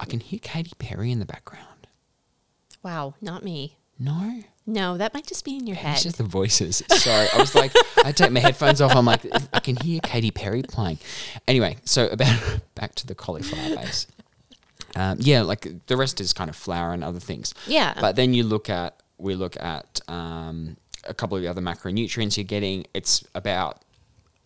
[0.00, 1.86] I can hear Katy Perry in the background.
[2.82, 3.78] Wow, not me.
[3.98, 4.42] No.
[4.66, 5.94] No, that might just be in your head.
[5.94, 6.82] It's just the voices.
[6.88, 8.96] Sorry, I was like, I take my headphones off.
[8.96, 9.20] I'm like,
[9.52, 10.98] I can hear Katy Perry playing.
[11.46, 14.06] Anyway, so about back to the cauliflower base.
[14.96, 17.52] Um, yeah, like the rest is kind of flour and other things.
[17.66, 17.94] Yeah.
[18.00, 22.36] But then you look at we look at um, a couple of the other macronutrients
[22.36, 22.86] you're getting.
[22.94, 23.82] It's about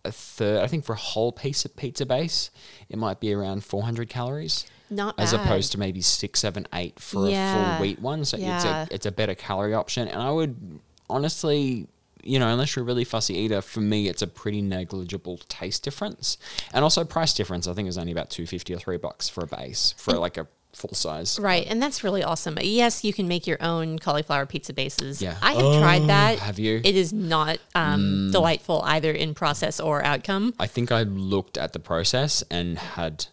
[0.05, 0.63] a third.
[0.63, 2.51] I think for a whole piece of pizza base,
[2.89, 5.45] it might be around 400 calories not as bad.
[5.45, 8.25] opposed to maybe six, seven, eight for a full wheat one.
[8.25, 8.55] So Yeah.
[8.55, 10.07] it's a it's a better calorie option.
[10.07, 11.87] And I would honestly,
[12.23, 15.83] you know, unless you're a really fussy eater, for me it's a pretty negligible taste
[15.83, 16.37] difference.
[16.73, 17.67] And also price difference.
[17.67, 20.37] I think is only about two fifty or three bucks for a base for like
[20.37, 21.39] a full size.
[21.39, 22.57] Right, and that's really awesome.
[22.61, 25.21] Yes, you can make your own cauliflower pizza bases.
[25.21, 25.37] Yeah.
[25.41, 26.39] I have tried that.
[26.39, 26.81] have you?
[26.83, 30.53] It is not um, delightful either in process or outcome.
[30.59, 33.25] I think I looked at the process and had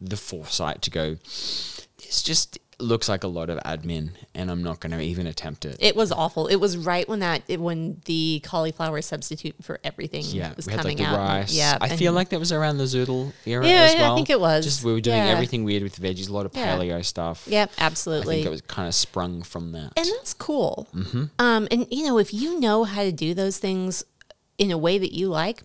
[0.00, 4.80] the foresight to go, this just looks like a lot of admin and I'm not
[4.80, 5.76] going to even attempt it.
[5.80, 6.46] It was awful.
[6.48, 10.72] It was right when that it, when the cauliflower substitute for everything Yeah, was we
[10.72, 11.16] had like coming the out.
[11.18, 11.52] rice.
[11.54, 14.14] Yeah, I and- feel like that was around the zoodle era Yeah, as yeah, I
[14.14, 14.64] think it was.
[14.64, 15.28] Just we were doing Yeah.
[15.28, 16.76] everything weird with veggies, a lot of Yeah.
[16.76, 17.44] paleo stuff.
[17.46, 18.34] yeah, absolutely.
[18.34, 19.92] I think it was kind of sprung from that.
[19.96, 20.88] and that's cool.
[20.94, 21.24] Mm-hmm.
[21.38, 24.04] Um, and you know, if you know how to do those things
[24.58, 25.62] in a way that you like,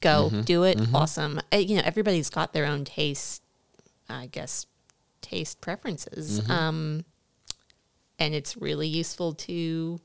[0.00, 0.40] go Mm-hmm.
[0.42, 0.78] do it.
[0.92, 1.40] Awesome.
[1.52, 3.40] Uh, you know, everybody's got their own taste.
[4.08, 4.66] I guess
[5.24, 6.40] taste preferences.
[6.40, 6.50] Mm-hmm.
[6.52, 7.04] Um,
[8.18, 9.98] and it's really useful to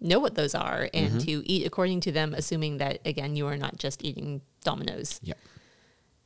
[0.00, 1.18] know what those are and Mm-hmm.
[1.20, 5.20] to eat according to them, assuming that again you are not just eating Domino's.
[5.22, 5.38] Yep.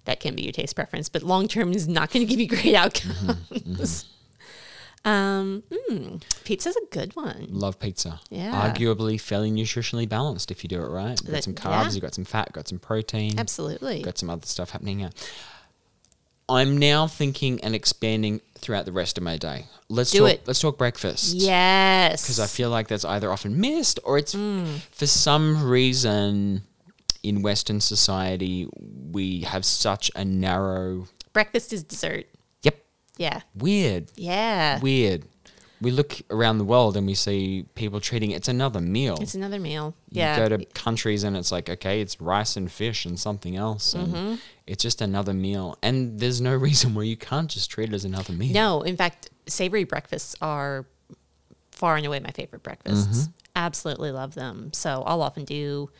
[0.07, 2.49] That can be your taste preference, but long term is not going to give you
[2.49, 3.15] great outcomes.
[3.53, 5.09] Mm-hmm.
[5.09, 7.47] Um, mm, pizza's a good one.
[7.51, 8.21] Love pizza.
[8.31, 8.53] Yeah.
[8.73, 11.11] Arguably fairly nutritionally balanced if you do it right.
[11.11, 11.91] You've got That- some carbs, yeah.
[11.93, 13.39] you've got some fat, got some protein.
[13.39, 14.03] Absolutely.
[14.03, 15.11] got some other stuff happening here.
[16.49, 19.67] I'm now thinking and expanding throughout the rest of my day.
[19.89, 20.31] Let's Do talk.
[20.31, 20.43] it.
[20.47, 21.35] Let's talk breakfast.
[21.35, 22.23] Yes.
[22.23, 24.81] because I feel like that's either often missed or it's Mm.
[24.91, 26.63] for some reason
[27.23, 28.69] in Western society
[29.13, 31.09] we have such a narrow.
[31.33, 32.27] breakfast is dessert.
[32.63, 32.77] Yep,
[33.17, 33.41] Yeah.
[33.55, 34.81] weird, Yeah.
[34.81, 35.25] weird.
[35.81, 39.17] We look around the world and we see people treating it's another meal.
[39.21, 39.95] It's another meal.
[40.11, 40.37] You Yeah.
[40.49, 43.95] go to countries and it's like, okay, it's rice and fish and something else.
[43.95, 44.35] And Mm-hmm.
[44.67, 45.79] it's just another meal.
[45.83, 48.53] And there's no reason where you can't just treat it as another meal.
[48.53, 50.85] no, in fact, savory breakfasts are
[51.71, 53.07] far and away my favorite breakfasts.
[53.23, 53.31] Mm-hmm.
[53.55, 54.73] Absolutely love them.
[54.73, 55.91] So I'll often do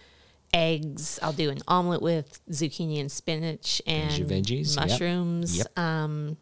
[0.53, 1.19] eggs.
[1.23, 4.89] I'll do an omelet with zucchini and spinach and veggies, yep.
[4.89, 5.59] mushrooms.
[5.59, 5.79] Yep.
[5.79, 6.37] Um,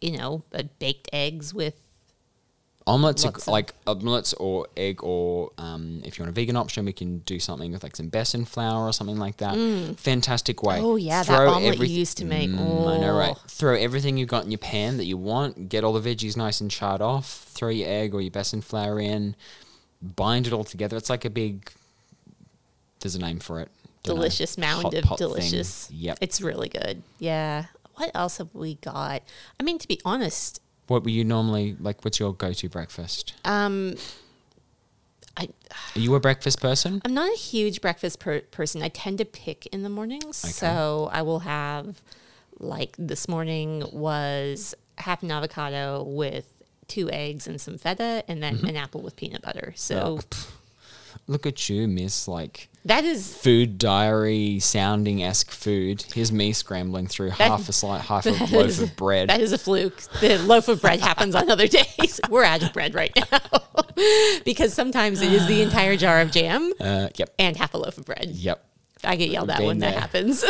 [0.00, 1.80] you know, uh, baked eggs with
[2.88, 6.92] Omelets, are, like omelets or egg, or um, if you want a vegan option, we
[6.92, 9.56] can do something with like some besan flour or something like that.
[9.98, 10.78] Fantastic way.
[10.80, 12.48] Oh, yeah, that omelet you used to make.
[12.48, 13.34] Mm, I know, right?
[13.36, 13.42] Oh.
[13.48, 15.68] Throw everything you've got in your pan that you want.
[15.68, 17.26] Get all the veggies nice and charred off.
[17.48, 19.34] Throw your egg or your besan flour in.
[20.00, 20.96] Bind it all together.
[20.96, 21.68] It's like a big.
[23.00, 23.68] There's a name for it.
[24.04, 25.28] Delicious mound Hot of pot thing.
[25.28, 25.90] delicious.
[25.90, 26.18] Yep.
[26.20, 27.02] It's really good.
[27.18, 27.64] Yeah.
[27.96, 29.22] What else have we got?
[29.58, 32.04] I mean, to be honest, What were you normally like?
[32.04, 33.34] What's your go-to breakfast?
[33.44, 33.94] um,
[35.36, 35.48] I
[35.94, 37.02] Are you a breakfast person?
[37.04, 38.82] I'm not a huge breakfast per- person.
[38.82, 42.00] I tend to pick in the mornings, so I will have
[42.58, 46.46] like this morning was half an avocado with
[46.88, 48.66] two eggs and some feta, and then Mm-hmm.
[48.68, 49.74] an apple with peanut butter.
[49.76, 50.20] So
[51.26, 52.28] Look at you, Miss.
[52.28, 56.04] Like that is food diary sounding esque food.
[56.14, 59.28] Here's me scrambling through half a slice, half a loaf is- of bread.
[59.28, 60.00] That is a fluke.
[60.20, 62.20] The loaf of bread happens on other days.
[62.30, 63.40] We're out of bread right now
[64.44, 67.98] because sometimes it is the entire jar of jam uh, yep, and half a loaf
[67.98, 68.30] of bread.
[68.30, 68.64] yep.
[69.04, 70.00] I get yelled at Been when that there.
[70.00, 70.44] happens.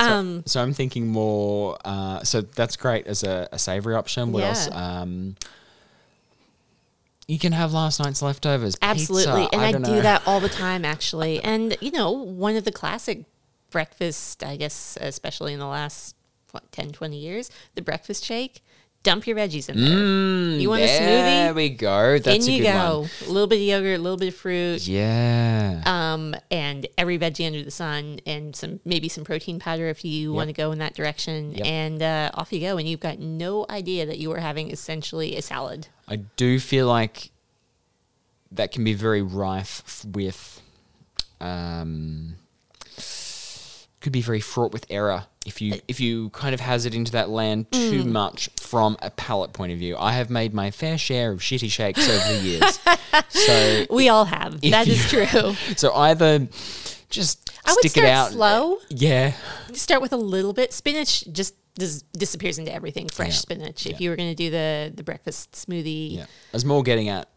[0.00, 1.76] So, so I'm thinking more.
[1.84, 4.32] Uh, so that's great as a, a savory option.
[4.32, 4.68] What else?
[4.72, 5.36] Um,
[7.30, 8.76] you can have last night's leftovers.
[8.82, 9.42] Absolutely.
[9.42, 11.42] Pizza, and I, don't do that all the time, actually.
[11.44, 13.24] And, you know, one of the classic
[13.70, 16.16] breakfast, I guess, especially in the last,
[16.50, 18.64] what, 10, 20 years, the breakfast shake,
[19.02, 19.96] dump your veggies in there.
[19.96, 20.98] Mm, You want a smoothie?
[21.00, 22.18] There we go.
[22.18, 23.00] That's in a you good go.
[23.00, 23.10] one.
[23.26, 25.80] A little bit of yogurt, a little bit of fruit, Yeah.
[25.86, 30.32] um, and every veggie under the sun, and some maybe some protein powder if you
[30.32, 31.52] want to go in that direction.
[31.52, 31.66] Yep.
[31.66, 32.76] And uh, off you go.
[32.76, 35.88] And you've got no idea that you are having essentially a salad.
[36.06, 37.30] I do feel like
[38.52, 40.60] that can be very rife with,
[41.40, 42.34] um,
[44.00, 47.30] could be very fraught with error if you if you kind of hazard into that
[47.30, 48.12] land too Mm.
[48.12, 49.96] much from a palate point of view.
[49.98, 52.78] I have made my fair share of shitty shakes over the years,
[53.28, 54.60] so We all have.
[54.60, 55.54] That is you- true.
[55.76, 56.46] so either
[57.08, 58.30] just I would start it out.
[58.32, 58.78] slow.
[58.90, 59.32] Yeah,
[59.72, 60.72] start with a little bit.
[60.72, 63.08] Spinach just dis- disappears into everything.
[63.08, 63.34] Fresh Yeah.
[63.40, 63.86] spinach.
[63.86, 63.98] If Yeah.
[64.04, 66.22] you were going to do the the breakfast smoothie, Yeah.
[66.24, 67.28] I was more getting at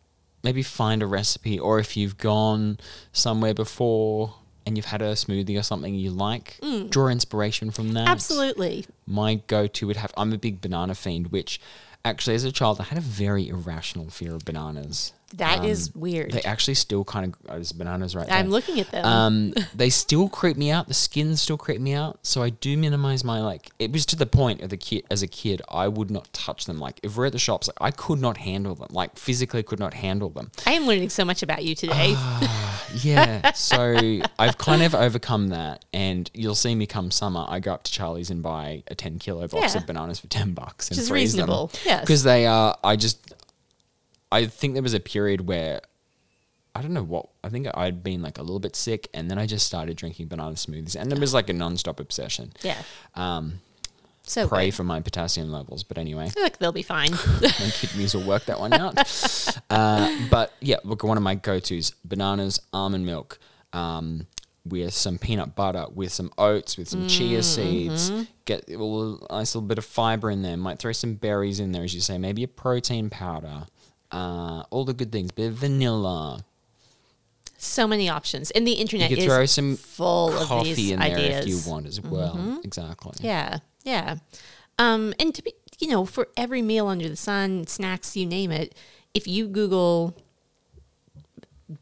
[0.44, 2.78] maybe find a recipe or if you've gone
[3.14, 4.36] somewhere before
[4.66, 8.08] and you've had a smoothie or something you like, draw inspiration from that.
[8.08, 8.12] Mm.
[8.12, 8.86] absolutely.
[9.06, 11.60] My go to would have I'm a big banana fiend, which
[12.06, 15.14] actually as a child I had a very irrational fear of bananas.
[15.34, 16.32] That is weird.
[16.32, 18.38] They actually still kind of oh, there's bananas right there.
[18.38, 19.06] I'm looking at them.
[19.06, 20.88] Um, they still creep me out.
[20.88, 22.20] The skins still creep me out.
[22.24, 23.70] So I do minimize my like.
[23.80, 26.66] It was to the point of the kid as a kid, I would not touch
[26.66, 26.80] them.
[26.80, 28.90] Like if we're at the shops, like I could not handle them.
[28.92, 30.52] Like physically could not handle them.
[30.66, 32.14] I am learning so much about you today.
[32.16, 32.84] Ah.
[32.96, 33.52] Yeah.
[33.54, 37.46] so I've kind of overcome that, and you'll see me come summer.
[37.48, 39.82] I go up to Charlie's and buy a ten kilo box Yeah.
[39.82, 42.02] of bananas for ten bucks, and is freeze reasonable, yes.
[42.02, 42.78] because they are.
[42.84, 43.34] I just.
[44.34, 45.82] I think there was a period where
[46.76, 47.30] I don't know what.
[47.44, 50.28] I think I'd been like a little bit sick, and then I just started drinking
[50.28, 52.52] banana smoothies, and it was like a non-stop obsession.
[52.64, 52.82] yeah.
[53.16, 53.60] Um,
[54.26, 54.76] So pray good.
[54.76, 57.12] for my potassium levels, but anyway, Look, they'll be fine.
[57.42, 58.96] my kidneys will work that one out.
[59.70, 63.38] uh, but yeah, look, one of my go-tos: bananas, almond milk,
[63.72, 64.26] um,
[64.66, 68.10] with some peanut butter, with some oats, with some chia seeds.
[68.46, 70.58] Get a little, nice little bit of fiber in there.
[70.58, 72.18] Might throw some berries in there, as you say.
[72.18, 73.68] Maybe a protein powder.
[74.14, 75.32] Uh, all the good things.
[75.32, 76.46] Bit of vanilla.
[77.58, 80.92] so many options, and the internet You could is throw some full of coffee these
[80.92, 81.46] in there ideas.
[81.46, 82.60] if you want as well.
[82.64, 83.14] Exactly.
[83.22, 84.18] Yeah, yeah.
[84.78, 88.52] Um, and to be, you know, for every meal under the sun, snacks, you name
[88.52, 88.76] it,
[89.14, 90.16] if you Google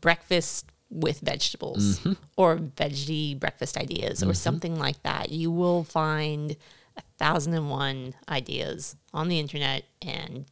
[0.02, 2.14] breakfast with vegetables Mm-hmm.
[2.38, 6.56] or veggie breakfast ideas or something like that, you will find
[6.98, 10.46] a thousand and one ideas on the internet and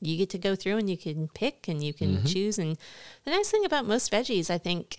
[0.00, 2.16] you get to go through and you can pick and you Mm-hmm.
[2.16, 2.58] can choose.
[2.58, 2.76] And
[3.24, 4.98] the nice thing about most veggies, I think,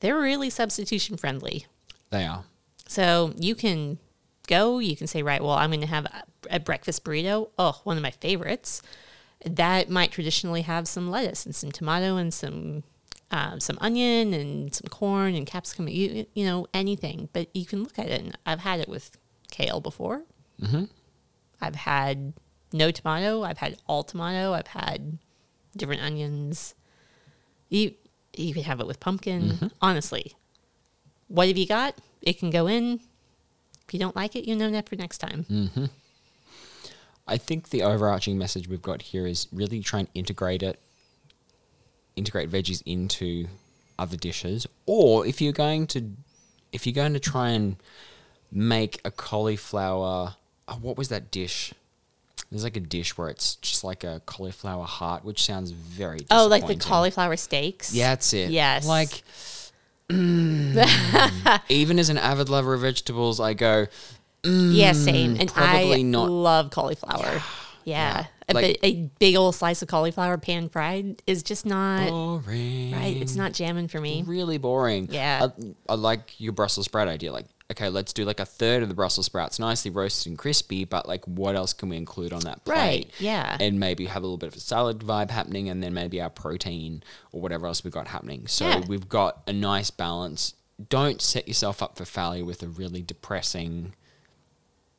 [0.00, 1.66] they're really substitution friendly.
[2.10, 2.44] They are.
[2.88, 3.98] So you can
[4.48, 7.50] go, you can say, right, well, I'm going to have a, a breakfast burrito.
[7.58, 8.82] Oh, one of my favorites.
[9.44, 12.82] That might traditionally have some lettuce and some tomato and some
[13.30, 15.86] um, some onion and some corn and capsicum.
[15.88, 18.20] You you know anything, but you can look at it.
[18.20, 19.16] And I've had it with
[19.50, 20.24] kale before.
[20.60, 20.84] Mm-hmm.
[21.60, 22.32] I've had
[22.72, 23.42] no tomato.
[23.42, 24.52] I've had all tomato.
[24.52, 25.18] I've had
[25.76, 26.74] different onions.
[27.68, 27.94] You
[28.36, 29.42] you can have it with pumpkin.
[29.42, 29.66] Mm-hmm.
[29.80, 30.34] Honestly,
[31.28, 31.96] what have you got?
[32.22, 33.00] It can go in.
[33.86, 35.46] If you don't like it, you know that for next time.
[35.50, 35.86] Mm-hmm.
[37.26, 40.80] I think the overarching message we've got here is really try and integrate it,
[42.16, 43.46] integrate veggies into
[43.98, 44.66] other dishes.
[44.86, 46.10] Or if you're going to,
[46.72, 47.76] if you're going to try and
[48.50, 50.34] make a cauliflower,
[50.68, 51.72] oh, what was that dish?
[52.50, 56.48] There's like a dish where it's just like a cauliflower heart, which sounds very Oh,
[56.48, 57.94] like the cauliflower steaks.
[57.94, 58.50] Yeah, that's it.
[58.50, 58.86] Yes.
[58.86, 59.22] Like,
[60.08, 63.86] mm, even as an avid lover of vegetables, I go,
[64.44, 65.36] Yeah, same.
[65.38, 67.42] And probably I not- love cauliflower.
[67.84, 68.26] Yeah.
[68.48, 72.90] A, Like- bi- a big old slice of cauliflower pan fried is just not boring.
[72.92, 73.16] right.
[73.16, 74.24] It's not jamming for me.
[74.26, 75.08] really boring.
[75.10, 75.48] Yeah.
[75.88, 77.32] I, I like your Brussels sprout idea.
[77.32, 80.84] Like, okay, let's do like a third of the Brussels sprouts, nicely roasted and crispy,
[80.84, 82.76] but like, what else can we include on that plate?
[82.76, 83.56] Right, yeah.
[83.60, 86.30] And maybe have a little bit of a salad vibe happening, and then maybe our
[86.30, 87.02] protein
[87.32, 88.46] or whatever else we've got happening.
[88.46, 88.82] So Yeah.
[88.88, 90.54] we've got a nice balance.
[90.88, 93.94] Don't set yourself up for failure with a really depressing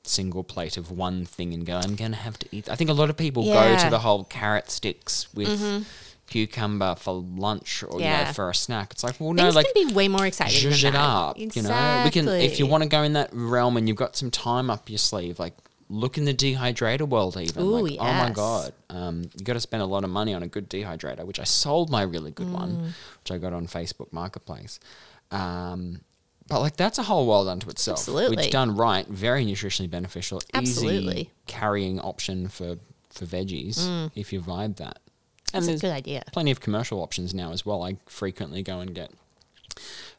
[0.04, 2.70] single plate of one thing and go, I'm going to have to eat.
[2.70, 3.76] I think a lot of people go Yeah.
[3.76, 3.84] Mm-hmm.
[3.86, 5.86] to the whole carrot sticks with
[6.32, 8.32] cucumber for lunch or you know, Yeah.
[8.32, 8.92] for a snack.
[8.94, 10.64] It's like, well, no, Things like can be way more exciting.
[10.70, 11.38] than zhuzh it up.
[11.38, 14.16] You know, we can if you want to go in that realm and you've got
[14.16, 15.54] some time up your sleeve, like
[15.90, 17.62] look in the dehydrator world even.
[17.64, 20.42] Ooh, like, oh my god, um, you got to spend a lot of money on
[20.42, 22.54] a good dehydrator, which I sold my really good Mm.
[22.54, 24.80] one, which I got on Facebook Marketplace.
[25.32, 26.02] Um,
[26.48, 28.00] but like that's a whole world unto itself.
[28.00, 28.38] Absolutely.
[28.38, 31.24] Which done right, very nutritionally beneficial, easy Absolutely.
[31.26, 31.30] Mm.
[31.48, 32.78] carrying option for
[33.10, 35.00] for veggies if you vibe that.
[35.54, 36.24] And That's a good idea.
[36.32, 37.84] plenty of commercial options now as well.
[37.84, 39.12] I frequently go and get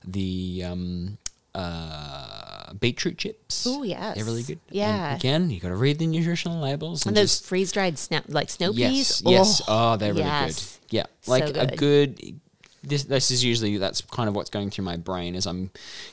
[0.04, 1.18] the um,
[1.54, 3.66] uh, beetroot chips.
[3.68, 4.16] Oh yes.
[4.16, 4.58] they're really good.
[4.68, 5.16] And Yeah.
[5.16, 8.50] again, you got to read the nutritional labels and, And those freeze dried snap like
[8.50, 9.22] snow yes, peas.
[9.24, 9.62] yes.
[9.68, 10.78] Oh, Oh, they're really yes.
[10.90, 10.96] good.
[10.96, 11.76] Yeah, like a good.
[12.18, 12.40] good.
[12.84, 15.70] This this is usually that's kind of what's going through my brain as I'm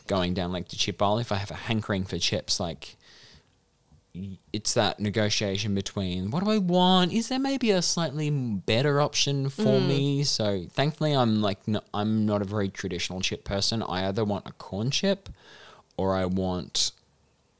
[0.07, 1.17] going down like the chip aisle.
[1.17, 2.95] If I have a hankering for chips, like
[4.53, 7.13] it's that negotiation between what do I want?
[7.13, 9.87] Is there maybe a slightly better option for mm.
[9.87, 10.23] me?
[10.23, 13.83] So thankfully, I'm like no, I'm not a very traditional chip person.
[13.83, 15.29] I either want a corn chip
[15.97, 16.91] or I want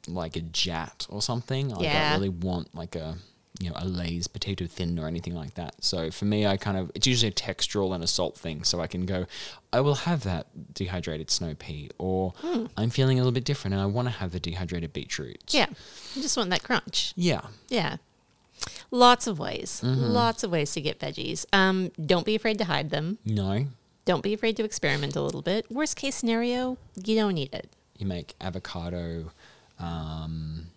[0.08, 1.74] like a Jatz or something.
[1.74, 2.12] I Yeah.
[2.12, 3.18] don't really want like a
[3.60, 5.76] you know a Lay's potato thin or anything like that.
[5.84, 8.64] So for me, I kind of it's usually a textural and a salt thing.
[8.64, 9.26] So I can go,
[9.74, 12.66] I will have that dehydrated snow pea, or Hmm.
[12.78, 15.54] I'm feeling a little bit different and I want to have the dehydrated beetroot.
[15.54, 15.68] Yeah.
[16.16, 17.14] You just want that crunch.
[17.16, 17.98] yeah, Yeah.
[18.92, 19.82] Lots of ways.
[19.86, 20.02] Mm-hmm.
[20.02, 21.46] Lots of ways to get veggies.
[21.54, 23.18] Um, don't be afraid to hide them.
[23.26, 23.68] no.
[24.06, 25.70] Don't be afraid to experiment a little bit.
[25.70, 27.70] Worst case scenario, you don't need it.
[28.00, 29.32] You make avocado.
[29.78, 30.69] Um,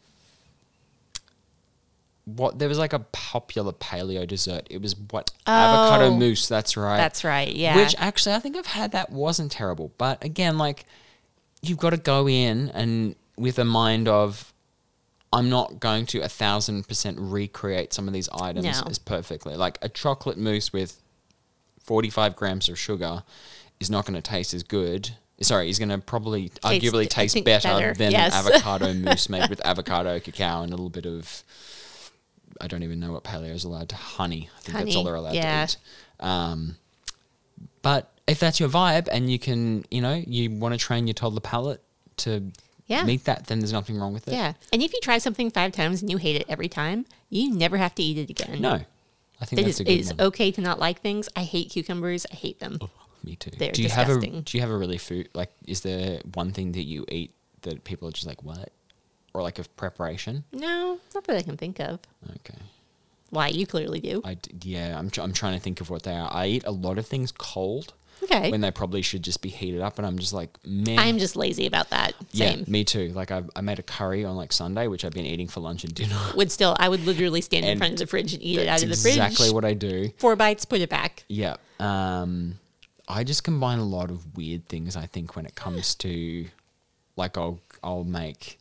[2.25, 4.67] what there was like a popular paleo dessert.
[4.71, 6.17] It was what avocado Oh.
[6.17, 6.47] mousse.
[6.49, 6.97] That's right.
[6.97, 7.53] That's right.
[7.55, 7.77] Yeah.
[7.77, 9.93] Which actually, I think I've had that wasn't terrible.
[9.99, 10.85] But again, like
[11.63, 14.53] you've got to go in and with a mind of
[15.33, 18.87] I'm not going to a thousand percent recreate some of these items No.
[18.89, 19.57] as perfectly.
[19.57, 21.01] Like a chocolate mousse with
[21.85, 23.25] 45 grams of sugar
[23.81, 25.11] is not going to taste as good.
[25.41, 28.33] Sorry, is going to probably arguably taste better, better, than yes.
[28.33, 31.43] avocado mousse made with avocado, cacao, and a little bit of
[32.63, 34.49] I don't even know what paleo is allowed to honey.
[34.57, 35.67] I think that's all they're allowed yeah.
[35.67, 36.25] to eat.
[36.25, 36.77] Um,
[37.83, 41.15] but if that's your vibe and you can, you know, you want to train your
[41.15, 41.83] toddler palate
[42.19, 42.53] to
[42.87, 43.05] Yeah.
[43.05, 44.35] meet that, then there's nothing wrong with it.
[44.35, 44.53] yeah.
[44.73, 47.77] And if you try something five times and you hate it every time, you never
[47.79, 48.61] have to eat it again.
[48.61, 48.81] No,
[49.41, 50.21] I think It that's is, a good is one.
[50.29, 51.29] okay to not like things.
[51.35, 52.25] I hate cucumbers.
[52.31, 52.79] I hate them.
[53.25, 53.51] Me too.
[53.51, 54.43] They're do you have a disgusting.
[54.43, 55.51] Do you have a really food like?
[55.67, 58.71] Is there one thing that you eat that people are just like what,
[59.35, 60.45] or like a preparation?
[60.53, 62.01] No, not that I can think of.
[62.31, 62.59] Okay.
[63.31, 63.49] Why?
[63.49, 64.21] You clearly do.
[64.25, 66.31] I d- yeah, I'm tr- I'm trying to think of what they are.
[66.33, 68.51] I eat a lot of things cold Okay.
[68.51, 70.99] when they probably should just be heated up, and I'm just like, man.
[70.99, 72.13] I'm just lazy about that.
[72.33, 73.09] yeah, me too.
[73.15, 75.83] Like I I made a curry on like Sunday, which I've been eating for lunch
[75.85, 76.17] and dinner.
[76.37, 78.69] Would still, I would literally stand in And front of the fridge and eat it
[78.69, 79.17] out That's of the fridge.
[79.17, 80.11] exactly what I do.
[80.19, 81.25] Four bites, put it back.
[81.29, 81.57] Yeah.
[81.81, 82.59] Um,
[83.09, 84.95] I just combine a lot of weird things.
[84.95, 86.47] I think when it comes to,
[87.17, 88.59] like, I'll I'll make,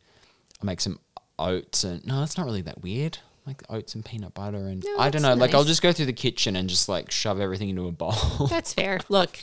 [0.62, 1.00] I'll make some
[1.40, 3.18] oats and no, that's not really that weird.
[3.48, 5.34] Like oats and peanut butter and No, I don't know.
[5.34, 8.14] Like I'll just go through the kitchen and just like shove everything into a bowl.
[8.50, 9.00] That's fair.
[9.10, 9.40] Look,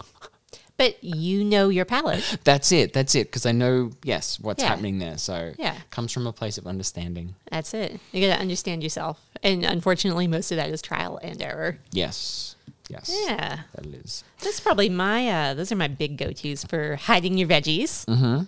[0.76, 2.38] but you know your palate.
[2.44, 2.92] that's it.
[2.92, 3.26] That's it.
[3.26, 4.68] Because I know yes what's Yeah.
[4.68, 5.18] happening there.
[5.18, 5.76] So Yeah.
[5.90, 7.34] comes from a place of understanding.
[7.50, 7.98] That's it.
[8.12, 9.20] You got to understand yourself.
[9.42, 11.78] And unfortunately, most of that is trial and error.
[11.90, 12.54] Yes.
[12.88, 13.10] Yes.
[13.26, 13.60] Yeah.
[13.74, 14.22] That it is.
[14.44, 18.04] That's probably my, uh, those are my big go tos for hiding your veggies.
[18.06, 18.44] Mm-hmm.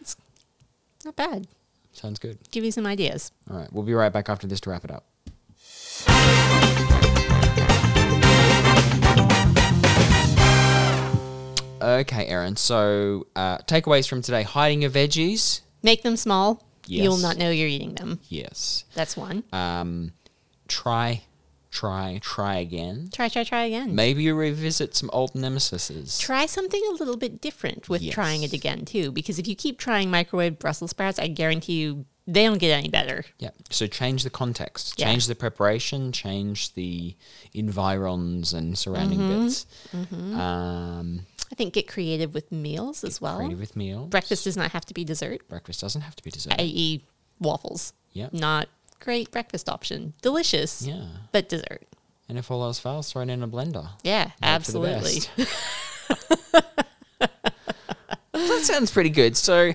[0.00, 0.16] It's
[1.04, 1.46] not bad.
[1.96, 2.38] Sounds good.
[2.50, 3.32] Give you some ideas.
[3.50, 3.72] All right.
[3.72, 5.06] We'll be right back after this to wrap it up.
[11.80, 12.56] Okay, Erin.
[12.56, 15.60] So, uh, takeaways from today: hiding your veggies.
[15.82, 16.62] Make them small.
[16.86, 17.04] Yes.
[17.04, 18.20] You'll not know you're eating them.
[18.28, 18.84] Yes.
[18.94, 19.42] That's one.
[19.52, 20.12] Um,
[20.68, 21.22] try,
[21.70, 23.08] try, try again.
[23.12, 23.94] Try, try, try again.
[23.94, 26.18] Maybe you revisit some old nemesises.
[26.20, 29.78] try something a little bit different with trying it again too because if you keep
[29.78, 33.24] trying microwave brussels sprouts i guarantee you they don't get any better.
[33.38, 33.50] Yeah.
[33.70, 35.06] So change the context, Yeah.
[35.06, 37.14] change the preparation, change the
[37.54, 39.44] environs and surrounding Mm-hmm.
[39.44, 39.66] bits.
[40.34, 41.20] Um,
[41.52, 43.36] I think get creative with meals as well.
[43.36, 44.08] creative with meals.
[44.08, 46.54] Breakfast does not have to be dessert, Breakfast doesn't have to be dessert.
[46.58, 47.04] i.e.,
[47.38, 47.92] waffles.
[48.12, 48.28] Yeah.
[48.32, 48.68] Not
[49.00, 50.14] great breakfast option.
[50.22, 51.04] Delicious, Yeah.
[51.32, 51.82] but dessert.
[52.28, 53.88] And if all else fails, throw it in a blender.
[54.02, 55.20] Yeah, absolutely.
[57.18, 59.36] that sounds pretty good.
[59.36, 59.72] So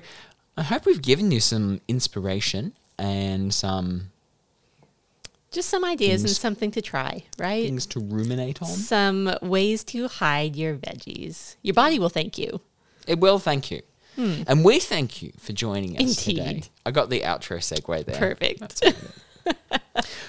[0.58, 4.12] I hope we've given you some inspiration and some
[5.52, 7.64] Just some ideas and something to try, right?
[7.66, 8.68] things to ruminate on.
[8.68, 11.56] Some ways to hide your veggies.
[11.62, 12.62] Your body will thank you.
[13.08, 13.82] It will, thank you.
[14.18, 16.62] And we thank you for joining us today.
[16.64, 16.70] Hmm.
[16.86, 18.16] I got the outro segue there.
[18.18, 18.84] Perfect.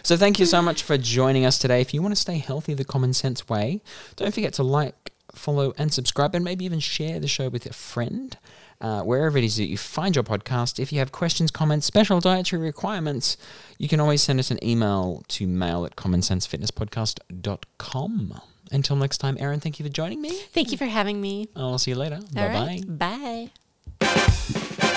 [0.02, 1.80] So thank you so much for joining us today.
[1.80, 3.80] If you want to stay healthy the common sense way,
[4.16, 7.72] don't forget to like, follow, and subscribe, and maybe even share the show with a
[7.72, 8.36] friend.
[8.80, 10.80] Uh, wherever it is that you find your podcast.
[10.80, 13.36] If you have questions, comments, special dietary requirements,
[13.78, 18.40] you can always send us an email to mail at commonsensefitnesspodcast.com.
[18.72, 20.30] Until next time, Erin, thank you for joining me.
[20.30, 21.48] Thank you for having me.
[21.54, 22.16] I'll see you later.
[22.16, 22.66] All Bye bye.
[22.66, 22.98] right.
[22.98, 23.50] Bye.
[24.02, 24.91] Yeah.